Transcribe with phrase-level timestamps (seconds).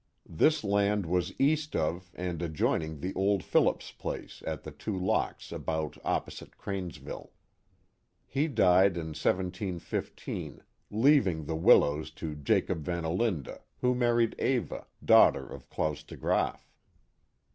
[0.27, 4.97] This land was east of and ad joining the old Phillips place at the two
[4.97, 7.29] locks about opposite Cranesville.
[8.25, 14.87] He died in 171 5, leaving the Willows to Jacob Van Olinda, who married Eva,
[15.05, 16.61] daughter of Claus DeGraaf.